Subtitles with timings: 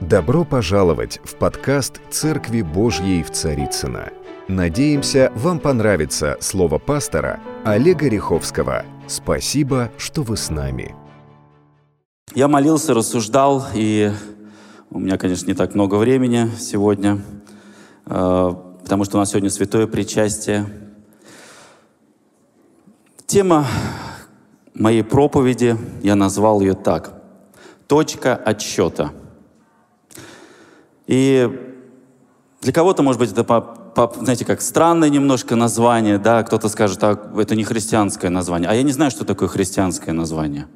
[0.00, 4.08] Добро пожаловать в подкаст «Церкви Божьей в Царицыно».
[4.48, 8.86] Надеемся, вам понравится слово пастора Олега Риховского.
[9.06, 10.94] Спасибо, что вы с нами.
[12.34, 14.10] Я молился, рассуждал, и
[14.88, 17.20] у меня, конечно, не так много времени сегодня,
[18.06, 20.64] э, потому что у нас сегодня святое причастие.
[23.26, 23.66] Тема
[24.72, 27.22] моей проповеди, я назвал ее так.
[27.86, 29.12] Точка отсчета.
[31.10, 31.50] И
[32.60, 33.76] для кого-то, может быть, это,
[34.20, 38.70] знаете, как странное немножко название, да, кто-то скажет, а это не христианское название.
[38.70, 40.68] А я не знаю, что такое христианское название.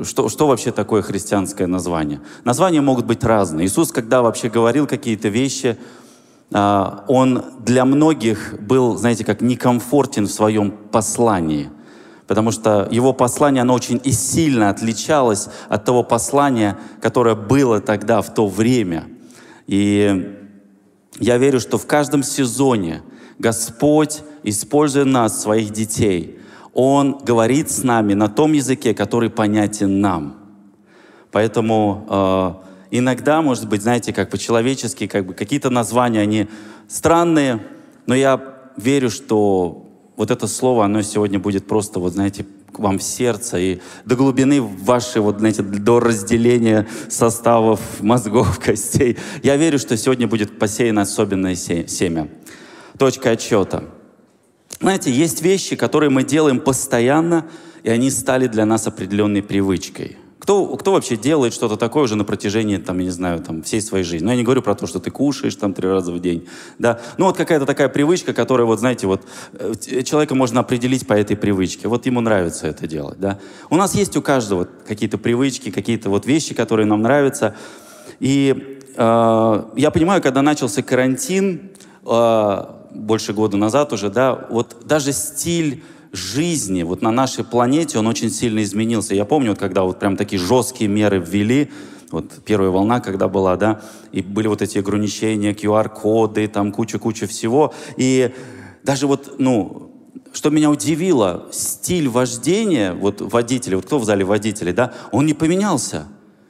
[0.00, 2.22] Что, что вообще такое христианское название?
[2.44, 3.66] Названия могут быть разные.
[3.66, 5.76] Иисус, когда вообще говорил какие-то вещи,
[6.50, 11.68] а, он для многих был, знаете, как некомфортен в своем послании.
[12.26, 18.22] Потому что его послание, оно очень и сильно отличалось от того послания, которое было тогда,
[18.22, 19.11] в то время.
[19.72, 20.36] И
[21.18, 23.00] я верю, что в каждом сезоне
[23.38, 26.38] Господь, используя нас, своих детей,
[26.74, 30.36] Он говорит с нами на том языке, который понятен нам.
[31.30, 36.48] Поэтому э, Иногда, может быть, знаете, как по-человечески, как бы какие-то названия, они
[36.88, 37.64] странные,
[38.04, 38.38] но я
[38.76, 43.58] верю, что вот это слово, оно сегодня будет просто, вот знаете, к вам в сердце
[43.58, 49.18] и до глубины вашей, вот, знаете, до разделения составов мозгов, костей.
[49.42, 52.28] Я верю, что сегодня будет посеяно особенное семя.
[52.98, 53.84] Точка отчета.
[54.80, 57.46] Знаете, есть вещи, которые мы делаем постоянно,
[57.82, 60.16] и они стали для нас определенной привычкой.
[60.42, 63.80] Кто, кто вообще делает что-то такое уже на протяжении, там, я не знаю, там, всей
[63.80, 64.24] своей жизни?
[64.24, 66.48] Ну, я не говорю про то, что ты кушаешь там три раза в день,
[66.80, 66.98] да.
[67.16, 69.22] Ну, вот какая-то такая привычка, которая, вот, знаете, вот,
[69.52, 71.86] э, человека можно определить по этой привычке.
[71.86, 73.38] Вот ему нравится это делать, да.
[73.70, 77.54] У нас есть у каждого какие-то привычки, какие-то вот вещи, которые нам нравятся.
[78.18, 81.70] И э, я понимаю, когда начался карантин,
[82.04, 88.06] э, больше года назад уже, да, вот даже стиль жизни вот на нашей планете, он
[88.06, 89.14] очень сильно изменился.
[89.14, 91.70] Я помню, вот когда вот прям такие жесткие меры ввели,
[92.10, 93.80] вот первая волна, когда была, да,
[94.12, 97.72] и были вот эти ограничения, QR-коды, там куча-куча всего.
[97.96, 98.32] И
[98.82, 99.90] даже вот, ну,
[100.32, 105.34] что меня удивило, стиль вождения, вот водителя, вот кто в зале водителей, да, он не
[105.34, 106.06] поменялся.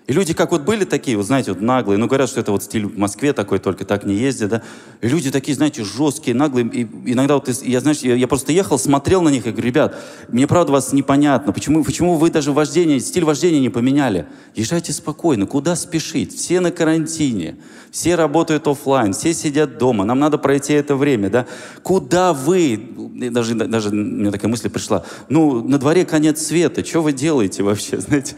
[0.09, 2.65] И люди как вот были такие, вот знаете, вот наглые, ну говорят, что это вот
[2.65, 4.63] стиль в Москве такой, только так не ездят, да.
[5.01, 6.67] И люди такие, знаете, жесткие, наглые.
[6.67, 6.83] И
[7.13, 9.97] иногда вот я, знаешь, я, я просто ехал, смотрел на них и говорю, ребят,
[10.29, 14.27] мне правда вас непонятно, почему, почему вы даже вождение, стиль вождения не поменяли?
[14.57, 16.35] Езжайте спокойно, куда спешить?
[16.35, 17.57] Все на карантине,
[17.93, 21.47] все работают офлайн, все сидят дома, нам надо пройти это время, да.
[21.85, 22.89] Куда вы,
[23.31, 27.99] даже, даже мне такая мысль пришла, ну, на дворе конец света, что вы делаете вообще,
[28.01, 28.35] знаете?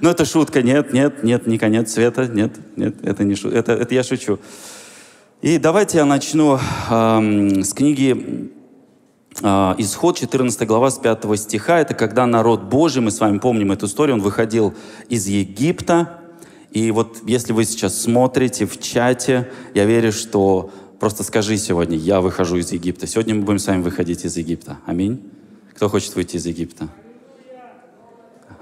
[0.00, 3.50] Ну, это шутка, нет, нет, нет, нет, не конец света, нет, нет, это не шу,
[3.50, 4.38] это, это я шучу.
[5.42, 8.50] И давайте я начну э, с книги
[9.42, 11.80] э, Исход, 14 глава, с 5 стиха.
[11.80, 14.74] Это когда народ Божий, мы с вами помним эту историю, он выходил
[15.10, 16.20] из Египта.
[16.70, 22.22] И вот если вы сейчас смотрите в чате, я верю, что просто скажи сегодня, я
[22.22, 23.06] выхожу из Египта.
[23.06, 24.78] Сегодня мы будем с вами выходить из Египта.
[24.86, 25.20] Аминь.
[25.74, 26.88] Кто хочет выйти из Египта?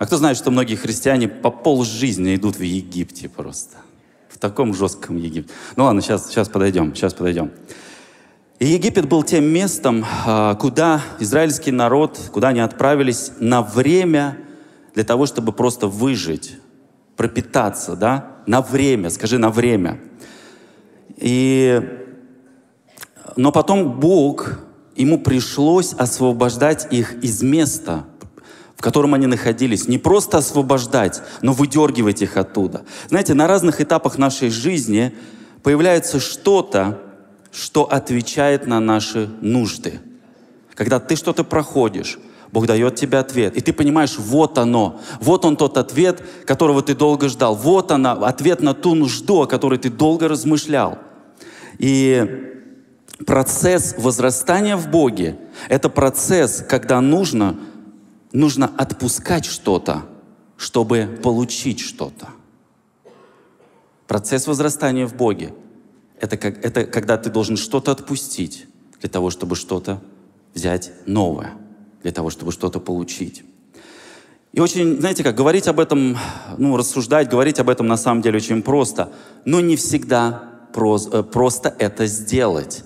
[0.03, 3.77] А кто знает, что многие христиане по пол жизни идут в Египте просто?
[4.31, 5.55] В таком жестком Египте.
[5.77, 7.53] Ну ладно, сейчас, сейчас подойдем, сейчас подойдем.
[8.59, 14.39] И Египет был тем местом, а, куда израильский народ, куда они отправились на время
[14.93, 16.59] для того, чтобы просто выжить,
[17.17, 20.01] пропитаться, да, на время, скажи, на время.
[21.17, 21.81] И,
[23.37, 24.59] но потом Бог,
[24.97, 28.05] ему пришлось освобождать их из места,
[28.83, 32.83] в котором они находились, не просто освобождать, но выдергивать их оттуда.
[33.09, 35.15] Знаете, на разных этапах нашей жизни
[35.63, 36.99] появляется что-то,
[37.53, 40.01] что отвечает на наши нужды.
[40.75, 42.19] Когда ты что-то проходишь,
[42.51, 43.57] Бог дает тебе ответ.
[43.57, 45.01] И ты понимаешь, вот оно.
[45.21, 47.55] Вот он тот ответ, которого ты долго ждал.
[47.55, 50.99] Вот она, ответ на ту нужду, о которой ты долго размышлял.
[51.79, 52.51] И
[53.27, 55.37] процесс возрастания в Боге—
[55.69, 57.57] это процесс, когда нужно
[58.33, 60.05] нужно отпускать что-то,
[60.57, 62.29] чтобы получить что-то.
[64.07, 65.55] Процесс возрастания в Боге—
[66.21, 68.67] это, как, это когда ты должен что-то отпустить
[69.01, 70.01] для того, чтобы что-то
[70.55, 71.53] взять новое,
[72.03, 73.45] для того, чтобы что-то получить.
[74.53, 76.19] И очень, знаете как, говорить об этом,
[76.59, 79.11] ну, рассуждать, говорить об этом на самом деле очень просто,
[79.47, 80.45] но не всегда
[80.75, 82.85] э, просто это сделать.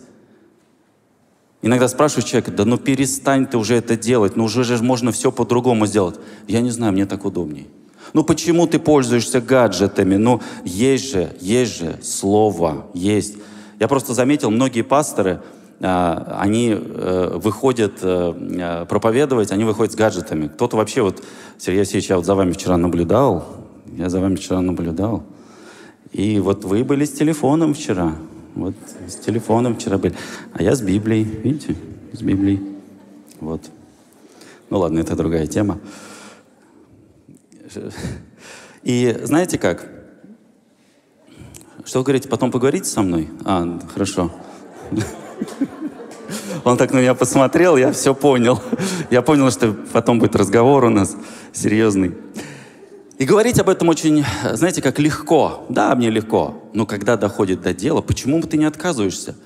[1.67, 5.33] Иногда спрашиваешь человека, да ну перестань ты уже это делать, ну уже же можно все
[5.33, 6.15] по-другому сделать.
[6.47, 7.67] Я не знаю, мне так удобней.
[8.13, 10.15] Ну почему ты пользуешься гаджетами?
[10.15, 13.35] Ну есть же, есть же слово, есть.
[13.81, 15.41] Я просто заметил, многие пасторы,
[15.81, 20.47] а, они э, выходят э, проповедовать, они выходят с гаджетами.
[20.47, 21.21] Кто-то вообще вот,
[21.59, 23.45] Сергей Алексеевич, я вот за вами вчера наблюдал,
[23.97, 25.25] я за вами вчера наблюдал.
[26.13, 28.13] И вот вы были с телефоном вчера.
[28.57, 28.75] Вот
[29.07, 30.15] с телефоном вчера были.
[30.55, 31.77] А я с Библией, видите,
[32.13, 32.63] с Библией.
[33.39, 33.61] Вот.
[34.71, 35.79] Ну ладно, это другая тема.
[38.83, 39.87] И знаете как?
[41.85, 43.29] Что вы говорите, потом поговорите со мной?
[43.45, 44.33] А, хорошо.
[46.65, 48.61] Он так на меня посмотрел, я все понял.
[49.11, 51.15] Я понял, что потом будет разговор у нас
[51.53, 52.17] серьезный.
[53.19, 55.65] И говорить об этом очень, знаете, как легко.
[55.71, 56.63] Да, мне легко.
[56.75, 59.37] Но когда доходит до дела, почему ты не отказываешься?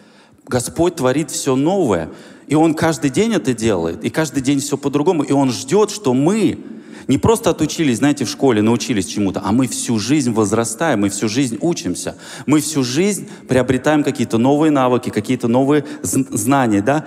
[0.49, 2.11] Господь творит все новое.
[2.49, 4.05] И Он каждый день это делает.
[4.05, 5.23] И каждый день все по-другому.
[5.23, 6.59] И Он ждет, что мы
[7.07, 11.29] не просто отучились, знаете, в школе, научились чему-то, а мы всю жизнь возрастаем, мы всю
[11.29, 12.15] жизнь учимся.
[12.47, 17.07] Мы всю жизнь приобретаем какие-то новые навыки, какие-то новые знания, да?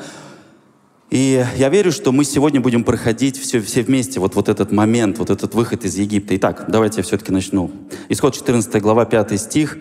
[1.13, 5.19] И я верю, что мы сегодня будем проходить все, все вместе вот, вот этот момент,
[5.19, 6.35] вот этот выход из Египта.
[6.37, 7.69] Итак, давайте я все-таки начну.
[8.09, 9.77] Исход 14 глава, 5 стих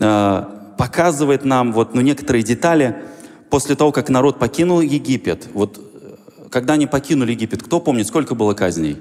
[0.00, 0.44] э,
[0.78, 3.02] показывает нам вот, ну, некоторые детали
[3.50, 5.48] после того, как народ покинул Египет.
[5.52, 6.14] Вот, э,
[6.48, 8.98] когда они покинули Египет, кто помнит, сколько было казней?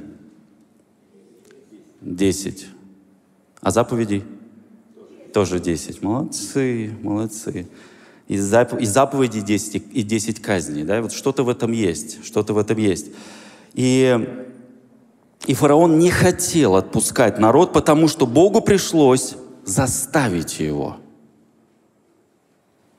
[2.01, 2.69] Десять.
[3.61, 4.23] А заповедей?
[5.31, 6.01] Тоже десять.
[6.01, 7.67] Молодцы, молодцы.
[8.31, 10.85] И, зап и заповеди 10, и 10 казней.
[10.85, 11.01] Да?
[11.01, 13.07] Вот что-то в этом есть, что-то в этом есть.
[13.73, 14.17] И,
[15.47, 19.35] и фараон не хотел отпускать народ, потому что Богу пришлось
[19.65, 20.95] заставить его.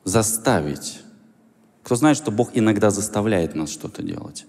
[0.05, 1.01] Заставить.
[1.83, 4.45] Кто знает, что Бог иногда заставляет нас что-то делать?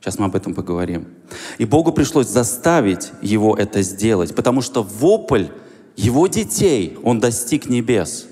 [0.00, 1.08] Сейчас мы об этом поговорим.
[1.56, 5.46] И Богу пришлось заставить его это сделать, потому что вопль
[5.96, 8.27] его детей, он достиг небес.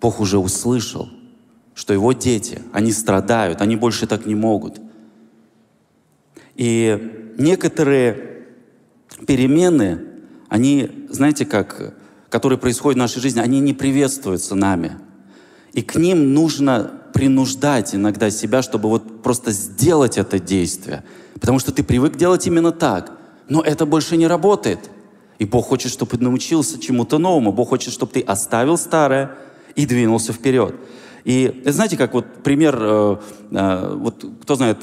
[0.00, 1.08] Бог уже услышал,
[1.74, 4.80] что его дети, они страдают, они больше так не могут.
[6.54, 8.46] И некоторые
[9.26, 10.00] перемены,
[10.48, 11.94] они, знаете, как,
[12.30, 14.98] которые происходят в нашей жизни, они не приветствуются нами.
[15.72, 21.04] И к ним нужно принуждать иногда себя, чтобы вот просто сделать это действие.
[21.34, 23.12] Потому что ты привык делать именно так.
[23.48, 24.90] Но это больше не работает.
[25.38, 27.52] И Бог хочет, чтобы ты научился чему-то новому.
[27.52, 29.36] Бог хочет, чтобы ты оставил старое
[29.78, 30.74] и двинулся вперед.
[31.24, 33.16] И знаете, как вот пример, э,
[33.52, 34.78] э, вот кто знает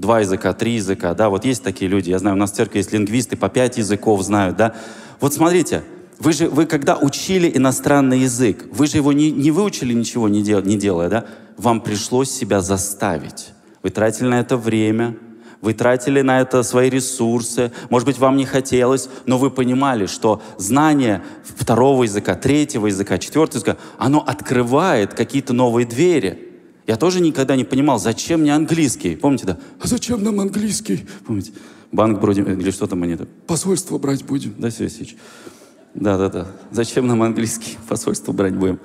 [0.00, 2.78] два языка, три языка, да, вот есть такие люди, я знаю, у нас в церкви
[2.78, 4.74] есть лингвисты, по пять языков знают, да.
[5.20, 5.82] Вот смотрите,
[6.18, 10.42] вы же, вы когда учили иностранный язык, вы же его не, не выучили ничего не,
[10.42, 11.26] дел, не делая, да?
[11.58, 13.48] Вам пришлось себя заставить.
[13.82, 15.16] Вы тратили на это время,
[15.60, 20.42] вы тратили на это свои ресурсы, может быть, вам не хотелось, но вы понимали, что
[20.58, 26.52] знание второго языка, третьего языка, четвертого языка, оно открывает какие-то новые двери.
[26.86, 29.16] Я тоже никогда не понимал, зачем мне английский.
[29.16, 29.58] Помните, да?
[29.80, 31.06] А зачем нам английский?
[31.26, 31.52] Помните?
[31.90, 33.16] Банк бродим, или что там они?
[33.46, 34.54] Посольство брать будем.
[34.58, 35.16] Да, Сергей
[35.94, 36.46] Да, да, да.
[36.70, 37.78] Зачем нам английский?
[37.88, 38.78] Посольство брать будем.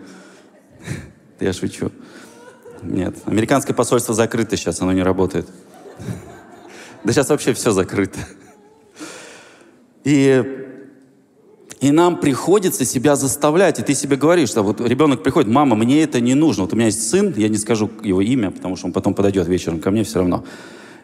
[1.40, 1.92] Я шучу.
[2.82, 3.16] Нет.
[3.26, 5.48] Американское посольство закрыто сейчас, оно не работает.
[7.04, 8.20] Да сейчас вообще все закрыто.
[10.04, 10.44] И,
[11.80, 13.80] и нам приходится себя заставлять.
[13.80, 16.64] И ты себе говоришь, что вот ребенок приходит, мама, мне это не нужно.
[16.64, 19.48] Вот у меня есть сын, я не скажу его имя, потому что он потом подойдет
[19.48, 20.44] вечером ко мне все равно.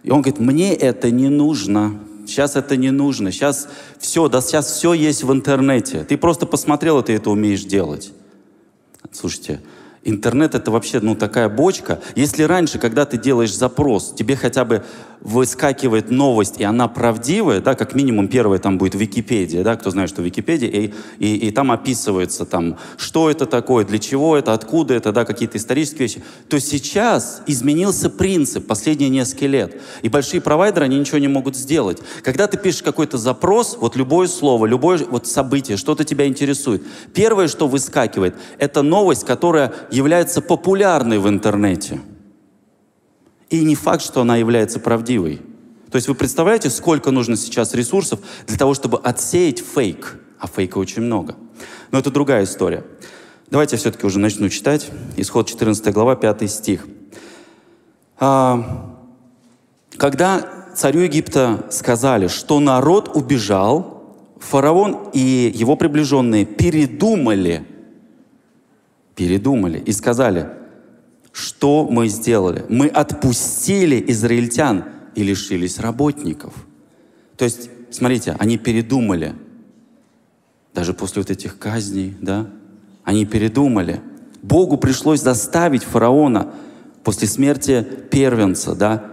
[0.03, 1.99] И он говорит, мне это не нужно.
[2.27, 3.31] Сейчас это не нужно.
[3.31, 3.67] Сейчас
[3.99, 6.03] все, да сейчас все есть в интернете.
[6.03, 8.11] Ты просто посмотрел, и ты это умеешь делать.
[9.11, 9.61] Слушайте,
[10.07, 11.99] Интернет это вообще ну, такая бочка.
[12.15, 14.85] Если раньше, когда ты делаешь запрос, тебе хотя бы
[15.19, 20.09] выскакивает новость, и она правдивая, да, как минимум первая там будет Википедия, да, кто знает,
[20.09, 24.93] что Википедия, и, и, и там описывается, там, что это такое, для чего это, откуда
[24.93, 29.81] это, да, какие-то исторические вещи, то сейчас изменился принцип последние несколько лет.
[30.03, 31.99] И большие провайдеры, они ничего не могут сделать.
[32.23, 36.83] Когда ты пишешь какой-то запрос, вот любое слово, любое вот событие, что-то тебя интересует,
[37.13, 41.99] первое, что выскакивает, это новость, которая является популярной в интернете–
[43.49, 45.41] и не факт, что она является правдивой.
[45.89, 50.19] То есть вы представляете, сколько нужно сейчас ресурсов для того, чтобы отсеять фейк?
[50.39, 51.35] А фейка очень много.
[51.91, 52.83] Но это другая история.
[53.49, 54.91] Давайте я все-таки уже начну читать.
[55.15, 56.85] Исход 14 глава, 5 стих.
[58.19, 58.93] А,
[59.95, 67.65] когда царю Египта сказали, что народ убежал, фараон и его приближенные передумали,
[69.17, 70.47] передумали и сказали,
[71.33, 72.65] что мы сделали?
[72.69, 76.53] Мы отпустили израильтян и лишились работников.
[77.35, 79.33] То есть, смотрите, они передумали.
[80.73, 82.47] Даже после вот этих казней, да,
[83.03, 84.01] они передумали.
[84.43, 86.53] Богу пришлось заставить фараона
[87.03, 89.03] после смерти первенца, да,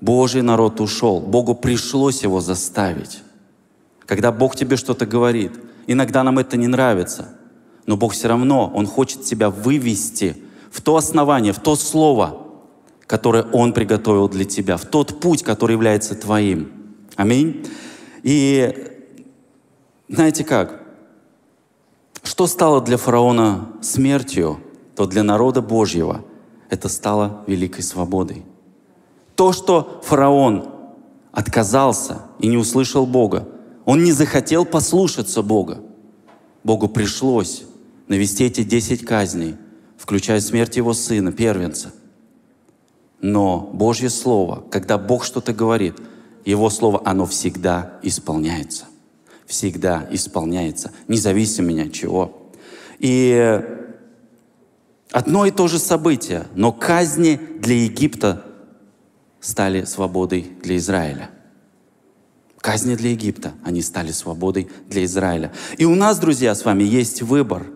[0.00, 1.20] Божий народ ушел.
[1.20, 3.22] Богу пришлось его заставить.
[4.06, 5.52] Когда Бог тебе что-то говорит,
[5.86, 7.28] иногда нам это не нравится,
[7.86, 10.36] но Бог все равно, Он хочет тебя вывести
[10.70, 12.46] в то основание, в то слово,
[13.06, 16.72] которое Он приготовил для тебя, в тот путь, который является твоим.
[17.16, 17.66] Аминь.
[18.22, 18.94] И
[20.08, 20.82] знаете как?
[22.22, 24.60] Что стало для фараона смертью,
[24.94, 26.24] то для народа Божьего
[26.70, 28.44] это стало великой свободой.
[29.34, 30.68] То, что фараон
[31.32, 33.48] отказался и не услышал Бога,
[33.84, 35.80] он не захотел послушаться Бога.
[36.62, 37.64] Богу пришлось
[38.12, 39.56] навести эти десять казней,
[39.96, 41.92] включая смерть его сына, первенца.
[43.22, 45.94] Но Божье Слово, когда Бог что-то говорит,
[46.44, 48.84] Его Слово, оно всегда исполняется.
[49.46, 52.50] Всегда исполняется, независимо от чего.
[52.98, 53.60] И
[55.10, 58.44] одно и то же событие, но казни для Египта
[59.40, 61.30] стали свободой для Израиля.
[62.58, 65.50] Казни для Египта, они стали свободой для Израиля.
[65.78, 67.66] И у нас, друзья, с вами есть выбор.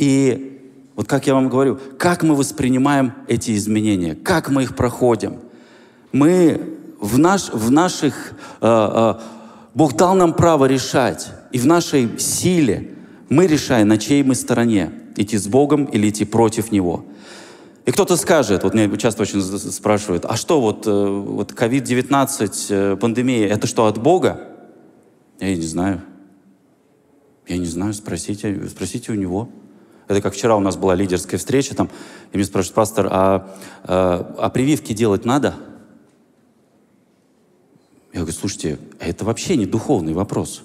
[0.00, 0.62] И
[0.96, 5.40] вот как я вам говорю, как мы воспринимаем эти изменения, как мы их проходим.
[6.10, 8.32] Мы в, наш, в наших...
[8.62, 9.22] Э, э,
[9.74, 12.94] Бог дал нам право решать, и в нашей силе
[13.28, 17.04] мы решаем, на чьей мы стороне, идти с Богом или идти против Него.
[17.84, 22.96] И кто-то скажет, вот меня часто очень спрашивают, а что вот, э, вот COVID-19, э,
[22.96, 24.48] пандемия, это что, от Бога?
[25.40, 26.00] Я не знаю.
[27.46, 29.50] Я не знаю, спросите, спросите у него.
[30.10, 31.88] Это как вчера у нас была лидерская встреча, там,
[32.32, 35.54] и меня спрашивают, пастор, а, а, а прививки делать надо?
[38.12, 40.64] Я говорю, слушайте, это вообще не духовный вопрос.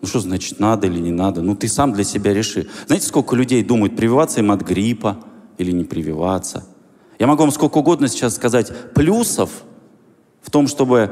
[0.00, 1.42] Ну что значит, надо или не надо?
[1.42, 2.68] Ну ты сам для себя реши.
[2.86, 5.18] Знаете, сколько людей думают, прививаться им от гриппа,
[5.58, 6.64] или не прививаться.
[7.18, 9.50] Я могу вам сколько угодно сейчас сказать плюсов
[10.40, 11.10] в том, чтобы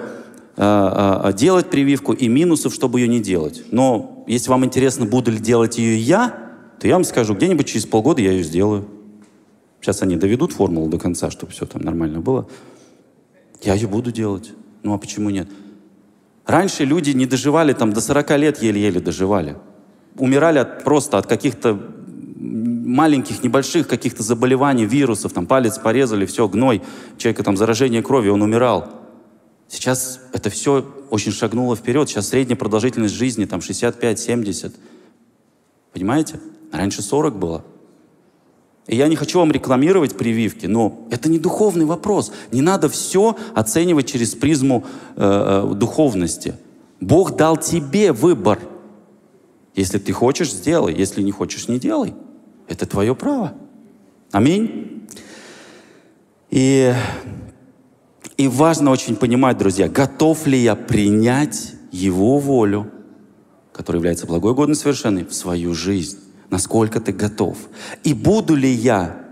[0.56, 3.64] э, э, делать прививку, и минусов, чтобы ее не делать.
[3.72, 6.41] Но если вам интересно, буду ли делать ее я,
[6.82, 8.88] то я вам скажу, где-нибудь через полгода я ее сделаю.
[9.80, 12.48] Сейчас они доведут формулу до конца, чтобы все там нормально было.
[13.62, 14.50] Я ее буду делать.
[14.82, 15.48] Ну а почему нет?
[16.44, 19.58] Раньше люди не доживали там до 40 лет, еле-еле доживали.
[20.16, 21.80] Умирали от, просто от каких-то
[22.40, 26.82] маленьких, небольших каких-то заболеваний, вирусов, там палец порезали, все, гной,
[27.16, 28.88] человека там заражение крови, он умирал.
[29.68, 32.08] Сейчас это все очень шагнуло вперед.
[32.08, 34.74] Сейчас средняя продолжительность жизни там 65-70.
[35.92, 36.40] Понимаете?
[36.72, 37.64] Раньше 40 было.
[38.88, 42.32] И я не хочу вам рекламировать прививки, но это не духовный вопрос.
[42.50, 46.56] Не надо все оценивать через призму э, э, духовности.
[47.00, 48.58] Бог дал тебе выбор.
[49.76, 50.94] Если ты хочешь, сделай.
[50.94, 52.14] Если не хочешь, не делай.
[52.66, 53.54] Это твое право.
[54.32, 55.06] Аминь.
[56.50, 56.92] И,
[58.36, 62.90] и важно очень понимать, друзья, готов ли я принять Его волю,
[63.72, 66.18] которая является благой, годной, совершенной, в свою жизнь.
[66.52, 67.56] Насколько ты готов.
[68.04, 69.24] И буду ли я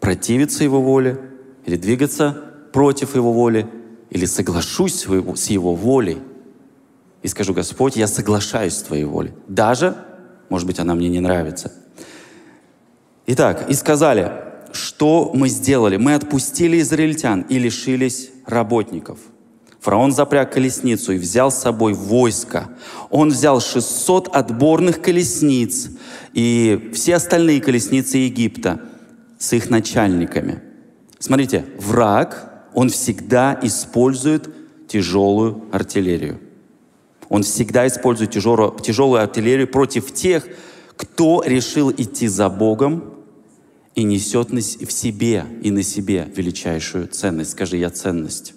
[0.00, 1.20] противиться Его воле
[1.64, 2.42] или двигаться
[2.72, 3.68] против Его воли,
[4.10, 6.18] или соглашусь с Его волей
[7.22, 9.32] и скажу, Господь, я соглашаюсь с Твоей волей.
[9.46, 9.94] Даже,
[10.48, 11.72] может быть, она мне не нравится–
[13.26, 14.32] Итак, и сказали,
[14.72, 15.96] что мы сделали?
[15.96, 19.18] Мы отпустили израильтян и лишились работников.
[19.84, 22.70] Фараон запряг колесницу и взял с собой войско.
[23.10, 25.90] Он взял 600 отборных колесниц
[26.32, 28.80] и все остальные колесницы Египта
[29.38, 30.62] с их начальниками.
[31.18, 34.48] Смотрите, враг, он всегда использует
[34.88, 36.40] тяжелую артиллерию.
[37.28, 40.48] Он всегда использует тяжелую, тяжелую артиллерию против тех,
[40.96, 43.16] кто решил идти за Богом
[43.94, 47.50] и несет в себе и на себе величайшую ценность.
[47.50, 48.54] Скажи, я ценность.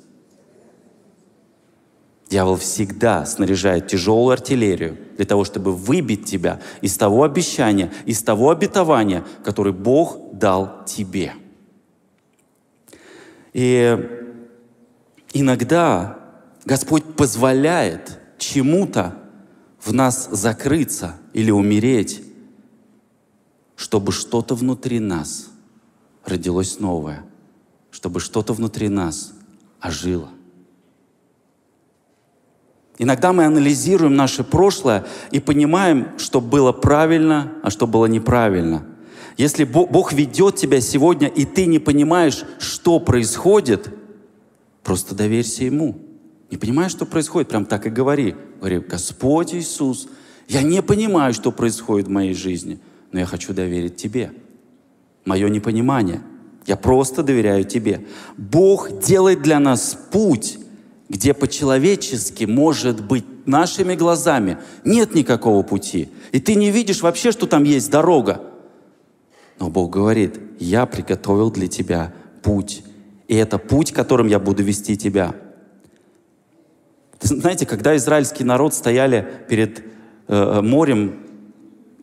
[2.38, 8.52] Дьявол всегда снаряжает тяжелую артиллерию для того, чтобы выбить тебя из того обещания, из того
[8.52, 11.34] обетования, которое Бог дал тебе.
[13.54, 13.98] И
[15.34, 16.20] иногда
[16.64, 19.16] Господь позволяет чему-то
[19.80, 22.22] в нас закрыться или умереть,
[23.76, 25.50] чтобы что-то внутри нас
[26.24, 27.26] родилось новое,
[27.90, 29.34] чтобы что-то внутри нас
[29.82, 30.30] ожило.
[32.98, 38.86] Иногда мы анализируем наше прошлое и понимаем, что было правильно, а что было неправильно.
[39.38, 43.94] Если Бог ведет тебя сегодня, и ты не понимаешь, что происходит,
[44.84, 46.00] просто доверься Ему.
[46.50, 47.50] Не понимаешь, что происходит?
[47.50, 48.36] Прям так и говори.
[48.60, 50.08] Говори, Господь Иисус,
[50.48, 52.80] я не понимаю, что происходит в моей жизни,
[53.12, 54.32] но я хочу доверить Тебе.
[55.24, 56.22] Мое непонимание.
[56.66, 58.08] Я просто доверяю Тебе.
[58.38, 60.58] Бог делает для нас путь,
[61.10, 66.10] где по-человечески, может быть, нашими глазами нет никакого пути.
[66.32, 68.42] И ты не видишь вообще, что там есть дорога.
[69.60, 72.84] Но Бог говорит, я приготовил для тебя путь.
[73.28, 75.36] И это путь, которым я буду вести тебя.
[77.20, 79.84] Знаете, когда израильский народ стояли перед
[80.28, 81.20] э, морем,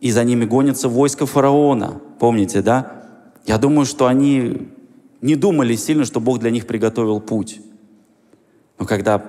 [0.01, 3.03] и за ними гонится войско фараона, помните, да?
[3.45, 4.67] Я думаю, что они
[5.21, 7.61] не думали сильно, что Бог для них приготовил путь.
[8.77, 9.21] Но когда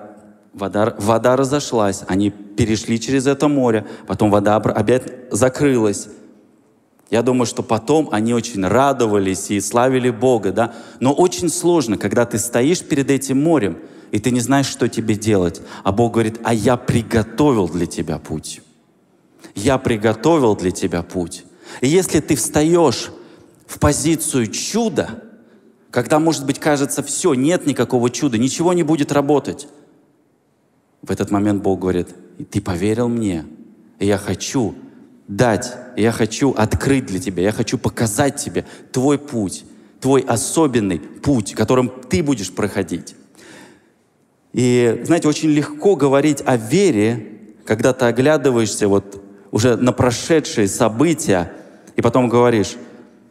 [0.52, 6.08] вода, вода разошлась, они перешли через это море, потом вода опять закрылась.
[7.10, 10.74] Я думаю, что потом они очень радовались и славили Бога, да?
[10.98, 13.78] Но очень сложно, когда ты стоишь перед этим морем,
[14.10, 15.60] и ты не знаешь, что тебе делать.
[15.84, 18.60] А Бог говорит, а я приготовил для тебя путь.
[19.54, 21.44] Я приготовил для тебя путь.
[21.80, 23.10] И если ты встаешь
[23.66, 25.22] в позицию чуда,
[25.96, 29.66] когда, может быть, кажется, все, нет никакого чуда, ничего не будет работать,
[31.00, 32.08] в этот момент Бог говорит,
[32.50, 33.46] ты поверил мне,
[33.98, 34.74] и я хочу
[35.26, 39.64] дать, я хочу открыть для тебя, я хочу показать тебе твой путь,
[39.98, 43.16] твой особенный путь, которым ты будешь проходить.
[44.52, 47.26] И, знаете, очень легко говорить о вере,
[47.64, 51.54] когда ты оглядываешься вот уже на прошедшие события,
[51.96, 52.76] и потом говоришь,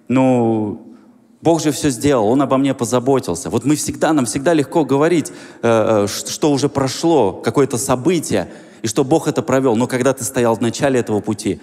[0.08, 0.85] ну,
[1.46, 3.52] Бог же все сделал, Он обо мне позаботился.
[3.52, 8.88] Вот мы всегда, нам всегда легко говорить, э, э что уже прошло, какое-то событие, и
[8.88, 9.75] что Бог это провел.
[9.75, 11.60] Но когда ты стоял в начале этого пути,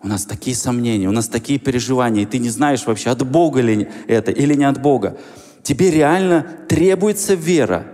[0.00, 3.60] у нас такие сомнения, у нас такие переживания, и ты не знаешь вообще, от Бога
[3.60, 5.16] ли это или не от Бога.
[5.64, 7.86] Тебе реально требуется вера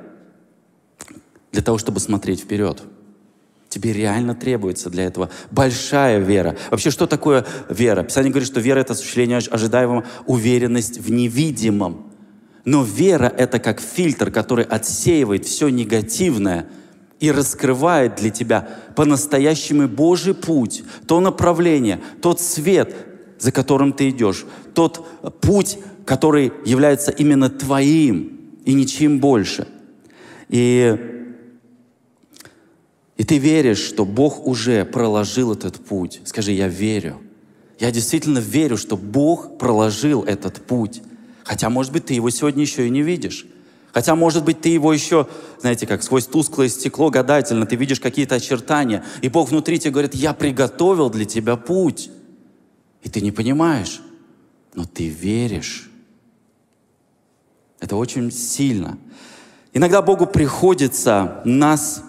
[1.51, 2.83] для того, чтобы смотреть вперед.
[3.69, 6.57] Тебе реально требуется для этого большая вера.
[6.71, 8.03] Вообще, что такое вера?
[8.05, 12.13] Писание говорит, что вера— это осуществление ожидаемого, уверенность в невидимом.
[12.65, 16.67] Но вера— это как фильтр, который отсеивает все негативное—
[17.21, 22.95] и раскрывает для тебя по-настоящему Божий путь, то направление, тот свет,
[23.39, 25.07] за которым ты идешь, тот
[25.41, 29.67] путь, который является именно твоим и ничем больше.
[30.49, 31.16] И,
[33.17, 36.21] и ты веришь, что Бог уже проложил этот путь.
[36.25, 37.21] Скажи, я верю.
[37.79, 41.03] Я действительно верю, что Бог проложил этот путь.
[41.45, 43.47] Хотя, может быть, ты его сегодня еще и не видишь.
[43.93, 45.27] Хотя, может быть, ты его еще,
[45.61, 50.15] знаете, как сквозь тусклое стекло гадательно, ты видишь какие-то очертания, и Бог внутри тебе говорит,
[50.15, 52.11] я приготовил для тебя путь.
[53.03, 54.03] И ты не понимаешь,
[54.75, 55.91] но ты веришь.
[57.81, 58.99] Это очень сильно.
[59.73, 62.03] Иногда Богу приходится нас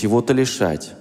[0.00, 0.94] чего-то лишать.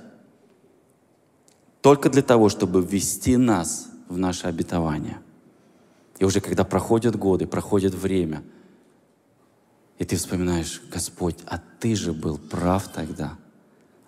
[1.81, 5.17] Только для того, чтобы ввести нас в наше обетование.
[6.17, 8.43] И уже когда проходят годы, проходит время–
[9.97, 13.37] и ты вспоминаешь, Господь, а ты же был прав тогда.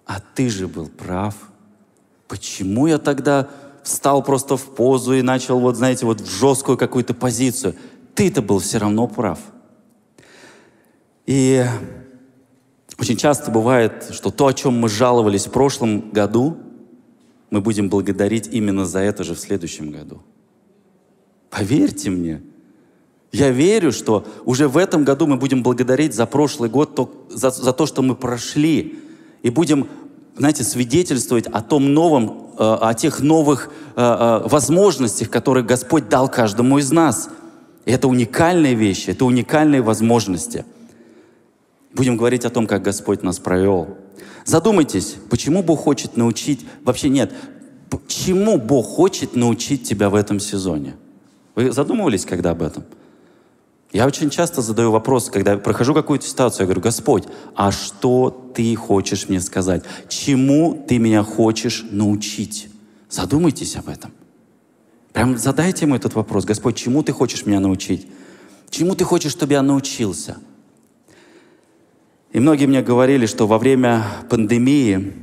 [0.05, 1.35] А ты же был прав.
[2.27, 3.49] Почему я тогда
[3.83, 7.75] встал просто в позу и начал, вот знаете, вот в жесткую какую-то позицию?
[8.15, 9.39] Ты-то был все равно прав.
[11.25, 11.65] И
[12.99, 16.57] очень часто бывает, что то, о чем мы жаловались в прошлом году,
[17.49, 20.21] мы будем благодарить именно за это же в следующем году.
[21.49, 22.41] Поверьте мне,
[23.31, 27.51] я верю, что уже в этом году мы будем благодарить за прошлый год, то, за,
[27.51, 28.99] за то, что мы прошли.
[29.43, 29.87] И будем,
[30.35, 36.29] знаете, свидетельствовать о том новом, э, о тех новых э, э, возможностях, которые Господь дал
[36.29, 37.29] каждому из нас.
[37.85, 40.65] И это уникальные вещи, это уникальные возможности.
[41.93, 43.97] Будем говорить о том, как Господь нас провел.
[44.45, 47.33] Задумайтесь, почему Бог хочет научить, вообще нет,
[48.07, 50.95] чему Бог хочет научить тебя в этом сезоне?
[51.55, 52.83] Вы задумывались когда об этом?
[53.91, 57.23] Я очень часто задаю вопрос, когда прохожу какую-то ситуацию, я говорю, Господь,
[57.55, 59.83] а что ты хочешь мне сказать?
[60.09, 62.69] Чему ты меня хочешь научить?
[63.09, 64.11] Задумайтесь об этом.
[65.13, 66.43] Прям задайте ему этот вопрос.
[66.43, 68.07] Господь, чему ты хочешь меня научить?
[68.69, 70.37] Чему ты хочешь, чтобы я научился?
[72.31, 75.13] И многие мне говорили, что во время пандемии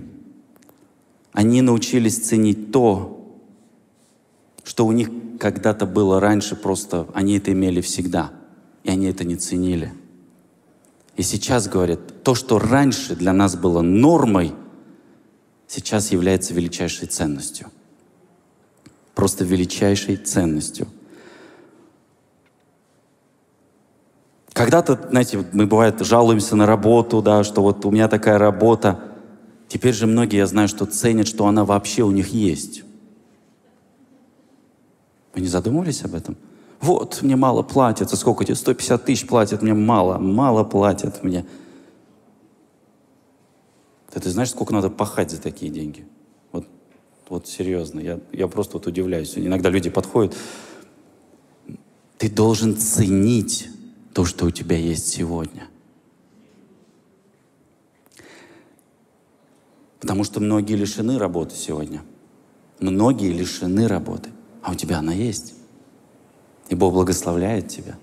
[1.33, 3.37] они научились ценить то,
[4.63, 8.33] что у них когда-то было раньше, просто они это имели всегда–
[8.85, 9.93] и они это не ценили.
[11.17, 14.53] И сейчас говорят, то, что раньше для нас было нормой,
[15.67, 17.69] сейчас является величайшей ценностью.
[19.15, 20.87] Просто величайшей ценностью.
[24.55, 29.01] Когда-то, знаете, мы бывает жалуемся на работу, да, что вот у меня такая работа.
[29.67, 32.85] Теперь же многие, я знаю, что ценят, что она вообще у них есть.
[35.35, 36.37] Вы не задумывались об этом?
[36.81, 38.13] Вот, мне мало платят.
[38.13, 38.55] А сколько тебе?
[38.55, 40.19] 150 тысяч платят, мне мало.
[40.19, 41.45] Мало платят мне.
[44.15, 46.07] Да ты знаешь, сколько надо пахать за такие деньги?
[46.53, 46.69] Вот,
[47.29, 49.37] вот серьезно, я, я просто вот удивляюсь.
[49.37, 50.37] Иногда люди подходят.
[52.19, 53.74] Ты должен ценить
[54.15, 55.69] то, что у тебя есть сегодня.
[60.01, 62.03] Потому что многие лишены работы сегодня.
[62.79, 64.31] Многие лишены работы.
[64.63, 65.55] А у тебя она есть.
[66.69, 67.99] И Бог благословляет тебя.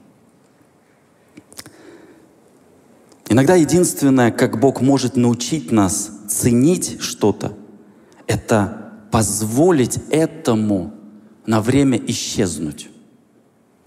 [3.30, 7.58] Иногда единственное, как Бог может научить нас ценить что-то,
[8.28, 10.94] это позволить этому
[11.46, 12.90] на время исчезнуть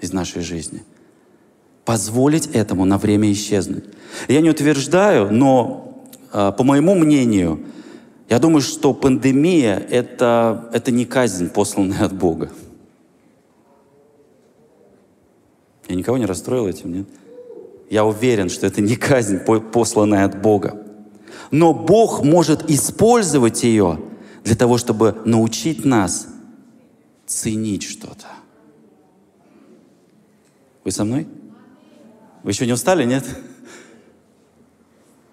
[0.01, 0.83] из нашей жизни.
[1.85, 3.85] Позволить этому на время исчезнуть.
[4.29, 5.85] Я не утверждаю, но
[6.33, 7.61] а, по моему мнению,
[8.29, 12.51] я думаю, что пандемия это,— это не казнь, посланная от Бога.
[15.89, 17.07] Я никого не расстроил этим, нет?
[17.91, 20.83] Я уверен, что это не казнь, посланная от Бога.
[21.51, 24.01] Но Бог может использовать ее
[24.43, 26.27] для того, чтобы научить нас
[27.27, 28.27] ценить что-то.
[30.83, 31.27] Вы со мной?
[32.45, 33.25] Вы еще не устали, нет?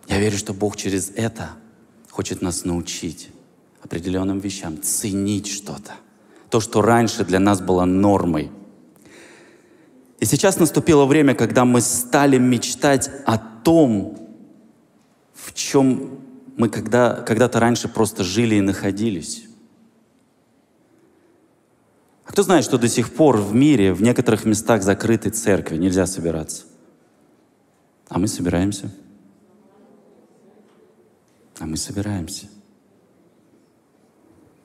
[0.07, 1.51] Я верю, что Бог через это
[2.09, 3.29] хочет нас научить
[3.83, 5.93] определенным вещам, ценить что-то.
[6.49, 8.49] То, что раньше для нас было нормой–
[10.21, 14.19] и сейчас наступило время, когда мы стали мечтать о том,
[15.33, 16.19] в чем
[16.57, 19.45] мы когда, когда-то раньше просто жили и находились.
[22.23, 26.05] А кто знает, что до сих пор в мире в некоторых местах закрыты церкви, нельзя
[26.05, 26.65] собираться?
[28.11, 28.91] А мы собираемся.
[31.59, 32.47] А мы собираемся.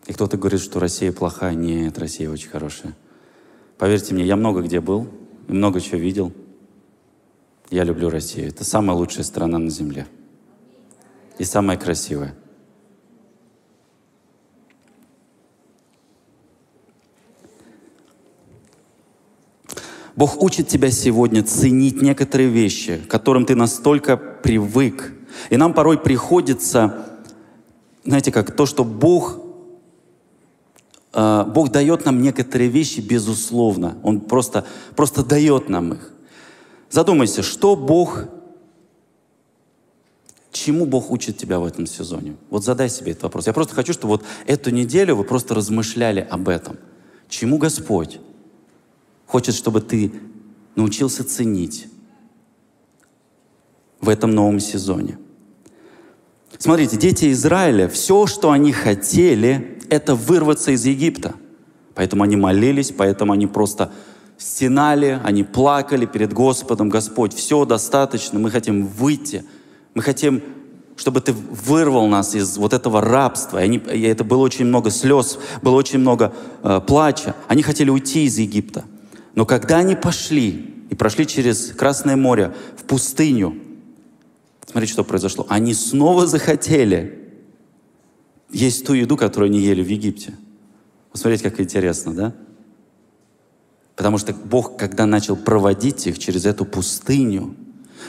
[0.08, 1.54] И кто-то говорит, что Россия плохая.
[1.54, 2.96] Нет, Россия очень хорошая.
[3.78, 5.06] Поверьте мне, я много где был,
[5.46, 6.32] много чего видел.
[7.70, 8.48] Я люблю Россию.
[8.48, 10.08] Это самая лучшая страна на Земле.
[11.38, 12.34] И самая красивая.
[20.16, 25.12] Бог учит тебя сегодня ценить некоторые вещи, к которым ты настолько привык.
[25.50, 27.06] И нам порой приходится,
[28.04, 29.38] знаете как, то, что Бог
[31.18, 33.96] а, Бог дает нам некоторые вещи безусловно.
[34.02, 36.12] Он просто, просто дает нам их.
[36.90, 38.24] Задумайся, что Бог,
[40.52, 42.36] чему Бог учит тебя в этом сезоне?
[42.50, 43.46] Вот задай себе этот вопрос.
[43.46, 46.76] Я просто хочу, чтобы вот эту неделю вы просто размышляли об этом.
[47.30, 48.20] Чему Господь
[49.26, 50.12] хочет, чтобы ты
[50.74, 51.88] научился ценить
[54.00, 55.18] в этом новом сезоне?
[56.58, 61.34] Смотрите, дети Израиля, все, что они хотели, это вырваться из Египта.
[61.94, 63.92] Поэтому они молились, поэтому они просто
[64.38, 66.88] стенали, они плакали перед Господом.
[66.88, 69.44] Господь, все достаточно, мы хотим выйти.
[69.94, 70.42] Мы хотим,
[70.96, 73.58] чтобы Ты вырвал нас из вот этого рабства.
[73.58, 77.34] И, они, и это было очень много слез, было очень много э, плача.
[77.48, 78.84] Они хотели уйти из Египта.
[79.36, 83.54] Но когда они пошли и прошли через Красное море в пустыню,
[84.66, 85.46] смотрите, что произошло.
[85.48, 87.22] Они снова захотели
[88.50, 90.34] есть ту еду, которую они ели в Египте.
[91.12, 92.34] Посмотрите, как интересно, да?
[93.94, 97.54] Потому что Бог, когда начал проводить их через эту пустыню,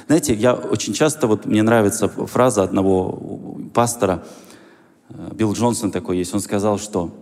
[0.08, 4.26] знаете, я очень часто, вот мне нравится фраза одного пастора,
[5.10, 7.13] э, Билл Джонсон такой есть, он сказал, что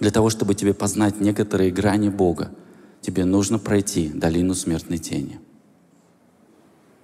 [0.00, 2.50] для того, чтобы тебе познать некоторые грани Бога,
[3.04, 5.40] тебе нужно пройти долину смертной тени.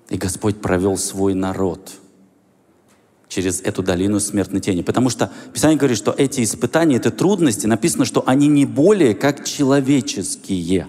[0.09, 1.93] И Господь провел свой народ–
[3.31, 4.83] через эту долину смертной тени.
[4.83, 9.47] Потому что Писание говорит, что эти испытания, эти трудности, написано, что они не более как
[9.47, 10.89] человеческие.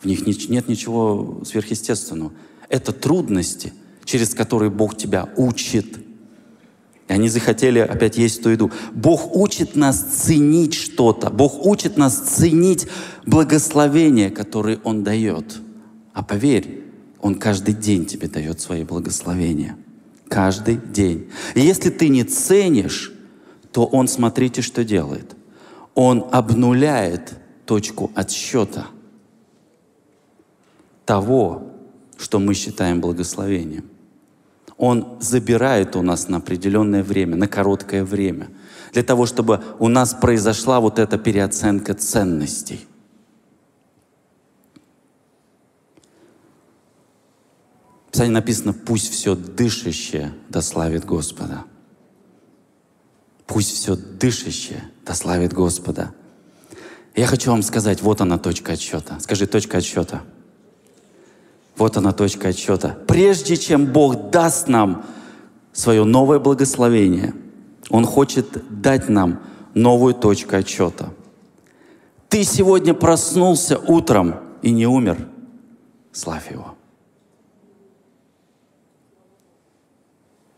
[0.00, 2.32] В них нет ничего сверхъестественного.
[2.68, 3.72] Это трудности,
[4.04, 6.03] через которые Бог тебя учит.
[7.08, 8.70] И они захотели опять есть ту еду.
[8.92, 11.30] Бог учит нас ценить что-то.
[11.30, 12.86] Бог учит нас ценить
[13.26, 15.60] благословения, которые Он дает.
[16.12, 16.84] А поверь,
[17.20, 19.76] Он каждый день тебе дает свои благословения
[20.34, 21.30] каждый день.
[21.54, 23.12] И если ты не ценишь,
[23.70, 25.36] то он, смотрите, что делает.
[25.94, 27.34] Он обнуляет
[27.66, 28.86] точку отсчета
[31.04, 31.70] того,
[32.16, 33.84] что мы считаем благословением.
[34.76, 38.48] Он забирает у нас на определенное время, на короткое время,
[38.92, 42.86] для того, чтобы у нас произошла вот эта переоценка ценностей.
[48.10, 51.64] Писание написано, пусть все дышащее дославит Господа.
[53.46, 56.14] Пусть все дышащее дославит Господа.
[57.16, 59.18] Я хочу вам сказать, вот она точка отсчета.
[59.20, 60.22] Скажи, точка отсчета.
[61.76, 62.96] Вот она точка отсчета.
[63.06, 65.04] Прежде чем Бог даст нам
[65.72, 67.34] свое новое благословение,
[67.90, 69.40] Он хочет дать нам
[69.74, 71.10] новую точку отсчета.
[72.28, 75.28] Ты сегодня проснулся утром и не умер.
[76.12, 76.74] Славь Его.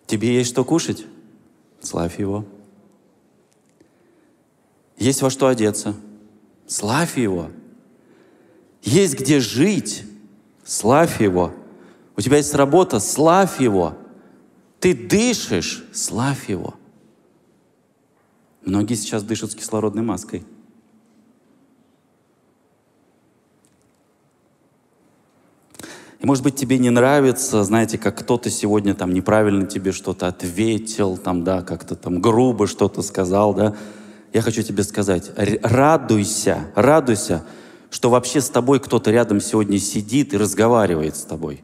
[0.07, 1.05] Тебе есть что кушать?
[1.81, 2.44] Славь Его.
[4.98, 5.94] Есть во что одеться.
[6.66, 7.50] Славь Его.
[8.83, 10.05] Есть где жить.
[10.66, 11.55] Славь Его.
[12.16, 12.98] У тебя есть работа.
[12.98, 13.94] Славь Его.
[14.81, 15.87] Ты дышишь.
[15.94, 16.74] Славь Его.
[18.64, 20.44] Многие сейчас дышат с кислородной маской.
[26.18, 31.16] И, может быть, тебе не нравится, знаете, как кто-то сегодня там неправильно тебе что-то ответил,
[31.16, 33.76] там, да, как-то там грубо что-то сказал, да
[34.33, 35.31] я хочу тебе сказать,
[35.62, 37.44] радуйся, радуйся,
[37.90, 41.62] что вообще с тобой кто-то рядом сегодня сидит и разговаривает с тобой.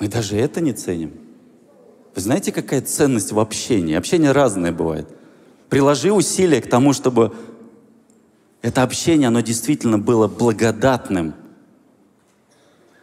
[0.00, 1.12] Мы даже это не ценим.
[2.14, 3.94] Вы знаете, какая ценность в общении?
[3.94, 5.08] Общение разное бывает.
[5.68, 7.34] Приложи усилия к тому, чтобы
[8.62, 11.34] это общение, оно действительно было благодатным.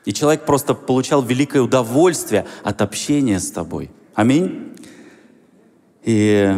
[0.06, 3.92] И человек просто получал великое удовольствие от общения с тобой.
[4.16, 4.76] Аминь.
[6.04, 6.52] И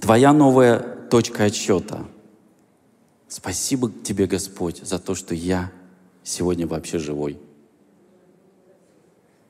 [0.00, 2.06] твоя новая точка отсчета.
[3.28, 5.70] Спасибо тебе, Господь, за то, что я
[6.24, 7.38] сегодня вообще живой.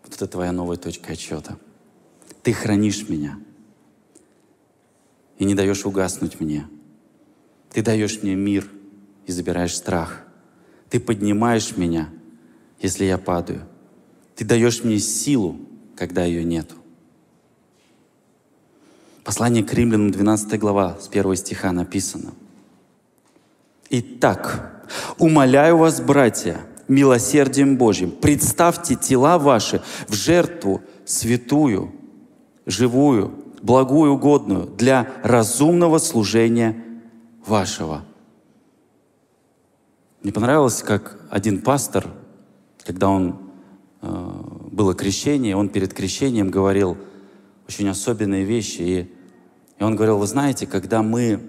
[0.02, 1.58] Вот это твоя новая точка отсчета.
[2.42, 3.38] Ты хранишь меня
[5.38, 6.66] и не даешь угаснуть мне.
[7.70, 8.68] Ты даешь мне мир
[9.26, 10.24] и забираешь страх.
[10.88, 12.08] Ты поднимаешь меня,
[12.80, 13.66] если я падаю.
[14.34, 15.56] Ты даешь мне силу,
[15.96, 16.74] когда ее нету.
[19.30, 22.32] Послание к римлянам, 12 глава, с 1 стиха написано.
[23.88, 24.84] «Итак,
[25.18, 31.92] умоляю вас, братья, милосердием Божьим, представьте тела ваши в жертву святую,
[32.66, 36.82] живую, благую, угодную для разумного служения
[37.46, 38.02] вашего».
[40.24, 42.08] Мне понравилось, как один пастор,
[42.84, 43.38] когда он
[44.02, 44.30] э,
[44.72, 46.98] было крещение, он перед крещением говорил
[47.68, 48.80] очень особенные вещи.
[48.80, 49.19] И
[49.80, 51.40] и он говорил, вы знаете, когда мы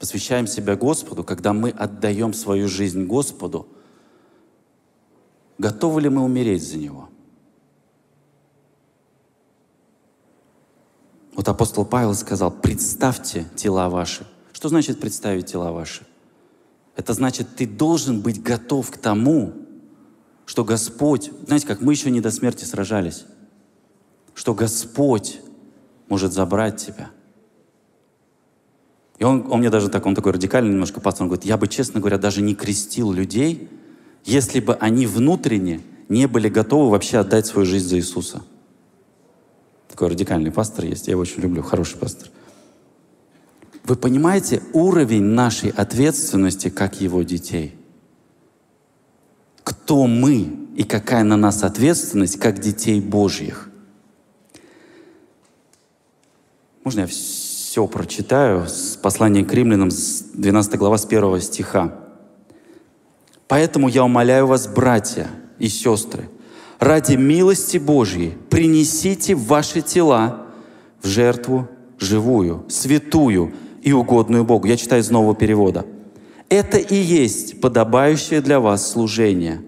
[0.00, 3.68] посвящаем себя Господу, когда мы отдаем свою жизнь Господу,
[5.58, 7.08] готовы ли мы умереть за Него?
[11.34, 14.26] Вот апостол Павел сказал, представьте тела ваши.
[14.52, 16.04] Что значит представить тела ваши?
[16.96, 19.52] Это значит, ты должен быть готов к тому,
[20.46, 23.24] что Господь, знаете, как мы еще не до смерти сражались,
[24.34, 25.38] что Господь
[26.08, 27.10] может забрать тебя.
[29.18, 31.66] И он, он мне даже так, он такой радикальный немножко пастор, он говорит, я бы,
[31.66, 33.68] честно говоря, даже не крестил людей,
[34.24, 38.42] если бы они внутренне не были готовы вообще отдать свою жизнь за Иисуса.
[39.88, 42.28] Такой радикальный пастор есть, я его очень люблю, хороший пастор.
[43.84, 47.74] Вы понимаете уровень нашей ответственности как его детей?
[49.64, 53.67] Кто мы и какая на нас ответственность как детей Божьих?
[56.88, 61.92] Можно я все прочитаю с послания к римлянам, 12 глава, с 1 стиха.
[63.46, 66.30] «Поэтому я умоляю вас, братья и сестры,
[66.78, 70.46] ради милости Божьей принесите ваши тела
[71.02, 74.66] в жертву живую, святую и угодную Богу».
[74.66, 75.84] Я читаю из нового перевода.
[76.48, 79.60] «Это и есть подобающее для вас служение.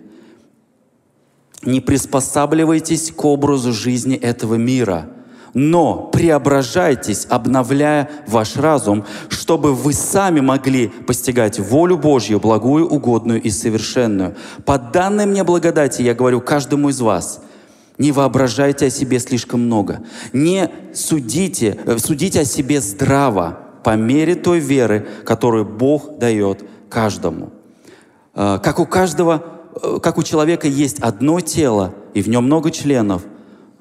[1.60, 5.10] Не приспосабливайтесь к образу жизни этого мира–
[5.54, 13.50] но преображайтесь, обновляя ваш разум, чтобы вы сами могли постигать волю Божью, благую, угодную и
[13.50, 14.36] совершенную.
[14.64, 17.40] По данной мне благодати я говорю каждому из вас,
[17.98, 24.34] не воображайте о себе слишком много, не судите, э, судите о себе здраво по мере
[24.34, 27.50] той веры, которую Бог дает каждому.
[28.34, 29.44] Э, как у каждого,
[29.82, 33.22] э, как у человека есть одно тело, и в нем много членов,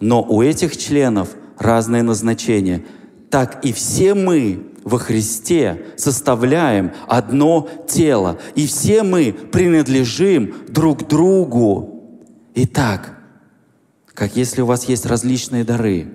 [0.01, 2.83] но у этих членов разное назначение.
[3.29, 12.11] Так и все мы во Христе составляем одно тело, и все мы принадлежим друг другу.
[12.55, 13.17] Итак,
[14.13, 16.07] как если у вас есть различные дары,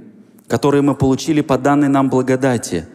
[0.48, 2.87] которые мы получили по данной нам благодати,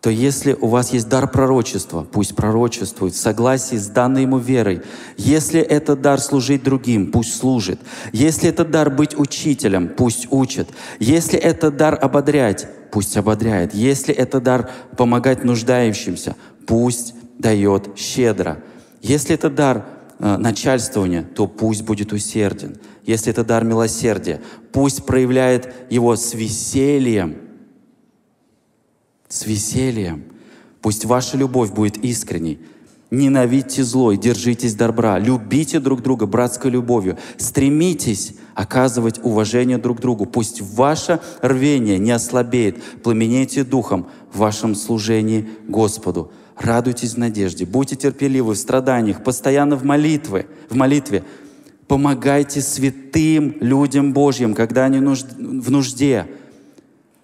[0.00, 4.80] то если у вас есть дар пророчества, пусть пророчествует в согласии с данной ему верой.
[5.18, 7.80] Если это дар служить другим, пусть служит.
[8.12, 10.70] Если это дар быть учителем, пусть учит.
[11.00, 13.74] Если это дар ободрять, пусть ободряет.
[13.74, 16.34] Если это дар помогать нуждающимся,
[16.66, 18.62] пусть дает щедро.
[19.02, 19.84] Если это дар
[20.18, 22.78] э, начальствования, то пусть будет усерден.
[23.04, 24.40] Если это дар милосердия,
[24.72, 27.36] пусть проявляет его с весельем–
[29.30, 30.24] с весельем.
[30.82, 32.58] Пусть ваша любовь будет искренней.
[33.10, 35.18] Ненавидьте зло и держитесь добра.
[35.18, 37.16] Любите друг друга братской любовью.
[37.38, 40.26] Стремитесь оказывать уважение друг другу.
[40.26, 42.82] Пусть ваше рвение не ослабеет.
[43.02, 46.30] Пламенейте духом в вашем служении Господу.
[46.56, 47.66] Радуйтесь в надежде.
[47.66, 49.24] Будьте терпеливы в страданиях.
[49.24, 50.46] Постоянно в молитве.
[50.68, 51.24] В молитве.
[51.88, 56.26] Помогайте святым людям Божьим, когда они в нужде.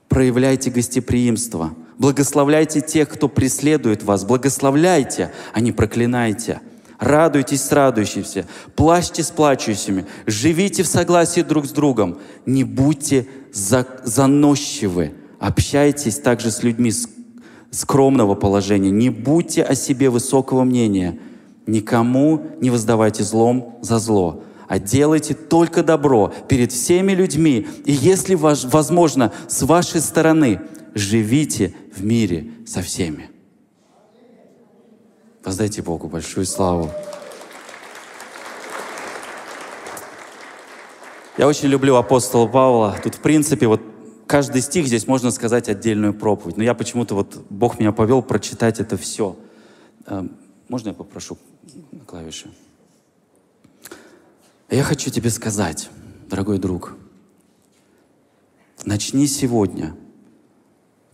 [0.08, 4.24] Проявляйте гостеприимство– Благословляйте тех, кто преследует вас.
[4.24, 6.60] Благословляйте, а не проклинайте.
[6.98, 12.18] Радуйтесь с радующимися, плачьте с плачущими, живите в согласии друг с другом.
[12.46, 15.12] Не будьте за, заносчивы.
[15.38, 16.90] Общайтесь также с людьми
[17.70, 18.90] скромного положения.
[18.90, 21.18] Не будьте о себе высокого мнения.
[21.66, 27.66] Никому не воздавайте злом за зло, а делайте только добро перед всеми людьми.
[27.84, 30.60] И если возможно, с вашей стороны–
[30.96, 33.30] живите в мире со всеми.
[35.44, 36.90] Воздайте Богу большую славу.
[41.36, 42.98] Я очень люблю апостола Павла.
[43.02, 43.82] Тут, в принципе, вот
[44.26, 46.56] каждый стих здесь можно сказать отдельную проповедь.
[46.56, 49.36] Но я почему-то вот Бог меня повел прочитать это все.
[50.06, 50.34] Эм,
[50.68, 51.36] можно я попрошу
[52.06, 52.50] клавиши?
[54.70, 55.90] Я хочу тебе сказать,
[56.28, 56.94] дорогой друг,
[58.86, 59.94] начни сегодня–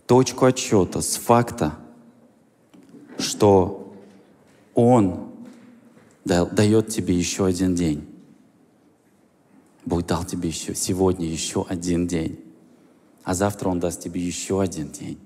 [0.05, 1.77] точку отчета с факта,
[3.17, 3.93] что
[4.73, 5.31] Он
[6.25, 8.07] дает тебе еще один день.
[9.85, 12.39] Бог дал тебе еще сегодня еще один день,
[13.23, 15.19] а завтра Он даст тебе еще один день.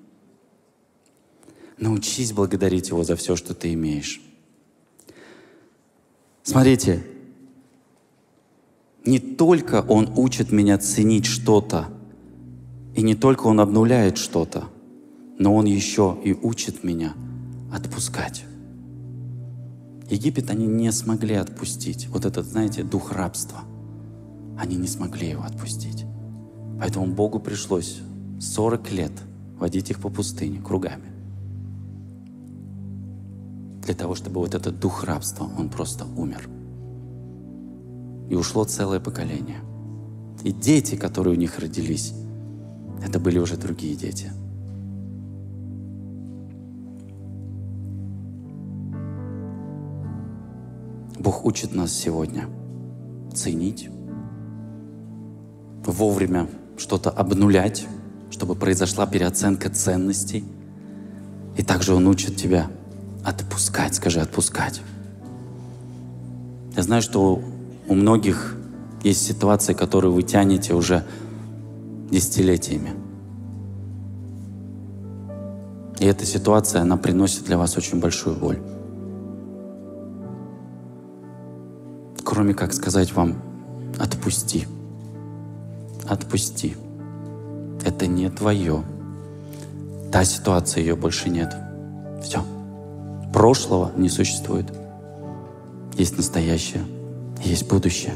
[1.78, 4.20] Научись благодарить Его за все, что ты имеешь.
[6.42, 7.06] Смотрите,
[9.06, 11.94] не только Он учит меня ценить что-то,
[12.98, 14.64] и не только Он обнуляет что-то,
[15.38, 17.14] но Он еще и учит меня
[17.72, 18.44] отпускать.
[20.10, 22.08] Египет они не смогли отпустить.
[22.08, 23.60] Вот этот, знаете, дух рабства.
[24.58, 26.06] Они не смогли его отпустить.
[26.80, 28.00] Поэтому Богу пришлось
[28.40, 29.12] 40 лет
[29.60, 31.12] водить их по пустыне кругами.
[33.84, 36.50] Для того, чтобы вот этот дух рабства, он просто умер.
[38.32, 39.60] И ушло целое поколение.
[40.44, 42.16] И дети, которые у них родились,
[43.04, 44.32] это были уже другие дети.
[51.20, 52.48] Бог учит нас сегодня
[53.34, 53.90] ценить,
[55.86, 57.88] вовремя что-то обнулять,
[58.30, 60.44] чтобы произошла переоценка ценностей.
[61.58, 62.70] И также Он учит тебя
[63.24, 64.82] отпускать, скажи, отпускать.
[66.76, 67.42] Я знаю, что
[67.88, 68.56] у многих
[69.04, 71.04] есть ситуации, которые вы тянете уже
[72.10, 72.92] десятилетиями.
[76.00, 78.60] И эта ситуация, она приносит для вас очень большую боль.
[82.24, 83.36] Кроме как сказать вам,
[83.98, 84.68] отпусти.
[86.08, 86.76] Отпусти.
[87.84, 88.84] Это не твое.
[90.12, 91.56] Та ситуация, ее больше нет.
[92.22, 92.44] Все.
[93.34, 94.72] Прошлого не существует.
[95.96, 96.84] Есть настоящее,
[97.44, 98.14] есть будущее.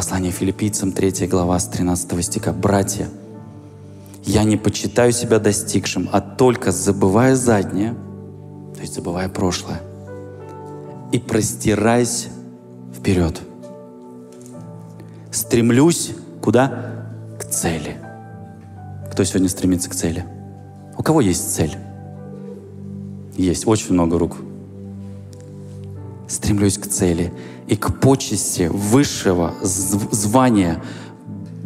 [0.00, 2.54] Послание филиппийцам, 3 глава, с 13 стиха.
[2.54, 3.06] «Братья,
[4.24, 7.94] я не почитаю себя достигшим, а только забывая заднее,
[8.74, 9.82] то есть забывая прошлое,
[11.12, 12.28] и простираясь
[12.96, 13.42] вперед.
[15.30, 17.04] Стремлюсь куда?
[17.38, 17.98] К цели.
[19.12, 20.24] Кто сегодня стремится к цели?
[20.96, 21.76] У кого есть цель?
[23.36, 24.38] Есть очень много рук.
[26.40, 27.34] Стремлюсь к цели
[27.68, 30.82] и к почести высшего звания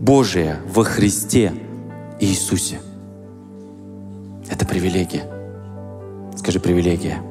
[0.01, 1.53] Божия во Христе
[2.19, 2.81] Иисусе.
[4.51, 5.31] Это привилегия.
[6.37, 7.23] Скажи привилегия.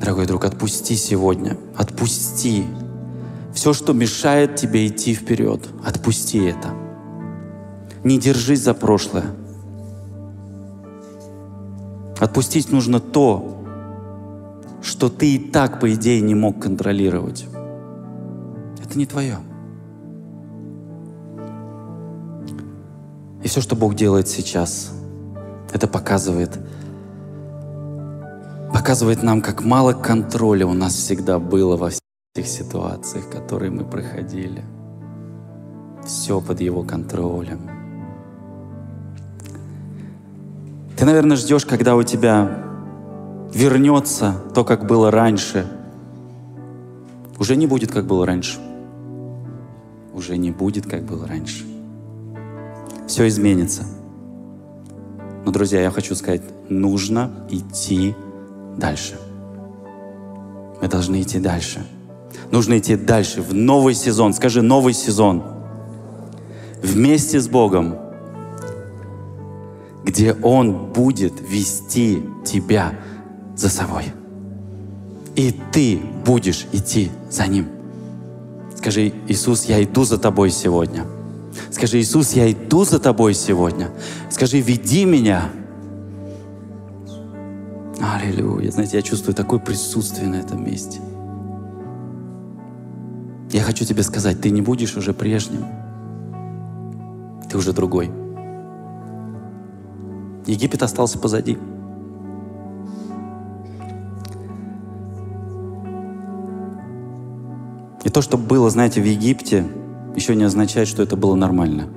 [0.00, 2.64] Дорогой друг, отпусти сегодня, отпусти
[3.52, 5.68] все, что мешает тебе идти вперед.
[5.84, 6.70] Отпусти это.
[8.04, 9.26] Не держись за прошлое.
[12.18, 13.63] Отпустить нужно то,
[14.84, 17.46] что ты и так, по идее, не мог контролировать.
[18.82, 19.38] Это не твое.
[23.42, 24.92] И все, что Бог делает сейчас,
[25.72, 26.58] это показывает,
[28.72, 34.62] показывает нам, как мало контроля у нас всегда было во всех ситуациях, которые мы проходили.
[36.04, 37.70] Все под Его контролем.
[40.96, 42.63] Ты, наверное, ждешь, когда у тебя
[43.54, 45.66] вернется то, как было раньше.
[47.38, 48.58] Уже не будет, как было раньше.
[50.12, 51.64] Уже не будет, как было раньше.
[53.06, 53.84] Все изменится.
[55.44, 58.14] Но, друзья, я хочу сказать, нужно идти
[58.76, 59.18] дальше.
[60.80, 61.84] Мы должны идти дальше.
[62.50, 64.34] Нужно идти дальше, в новый сезон.
[64.34, 65.42] Скажи, новый сезон.
[66.82, 67.96] Вместе с Богом,
[70.04, 72.92] где Он будет вести тебя
[73.56, 74.04] за собой.
[75.36, 77.66] И ты будешь идти за Ним.
[78.76, 81.06] Скажи, Иисус, я иду за Тобой сегодня.
[81.70, 83.90] Скажи, Иисус, я иду за Тобой сегодня.
[84.30, 85.50] Скажи, веди меня.
[88.00, 88.70] Аллилуйя.
[88.70, 91.00] Знаете, я чувствую такое присутствие на этом месте.
[93.50, 95.64] Я хочу тебе сказать, ты не будешь уже прежним.
[97.48, 98.10] Ты уже другой.
[100.46, 101.56] Египет остался позади.
[108.14, 109.66] То, что было, знаете, в Египте,
[110.14, 111.88] еще не означает, что это было нормально.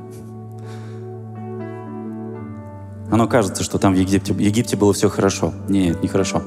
[3.11, 5.53] Оно кажется, что там в Египте, в Египте было все хорошо.
[5.69, 6.41] Нет, нехорошо.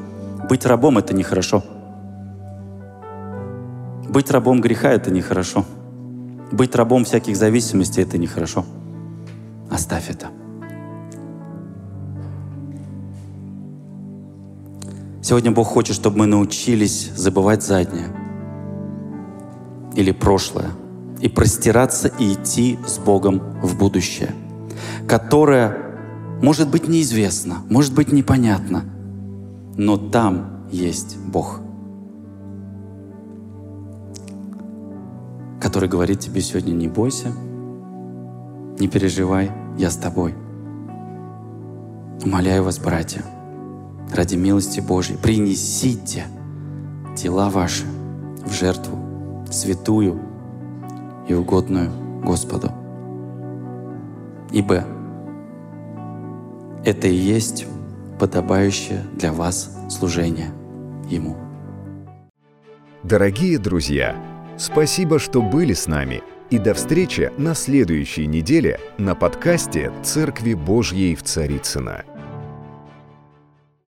[0.49, 1.63] Быть рабом— это нехорошо.
[4.09, 5.65] Быть рабом греха— это нехорошо.
[6.51, 8.65] Быть рабом всяких зависимостей— это нехорошо.
[9.71, 10.31] Оставь это.
[15.23, 18.20] Сегодня Бог хочет, чтобы мы научились забывать заднее
[19.95, 20.71] или прошлое
[21.21, 24.35] и простираться и идти с Богом в будущее,
[25.07, 25.77] которое
[26.43, 28.85] может быть неизвестно, может быть непонятно,
[29.77, 31.61] но там есть Бог,
[35.61, 37.29] который говорит тебе сегодня не бойся,
[38.79, 40.35] не переживай, я с тобой.
[42.25, 43.23] Умоляю вас, братья,
[44.15, 46.25] ради милости Божьей, принесите
[47.17, 47.85] тела ваши
[48.45, 49.00] в жертву
[49.51, 50.21] святую
[51.29, 51.91] и угодную
[52.23, 52.71] Господу.
[54.51, 54.85] Ибо
[56.85, 57.67] это и есть
[58.19, 60.51] подобающее для вас служение
[61.09, 61.37] Ему.
[63.03, 64.15] Дорогие друзья,
[64.57, 66.23] спасибо, что были с нами.
[66.51, 72.05] И до встречи на следующей неделе на подкасте «Церкви Божьей в Царицына.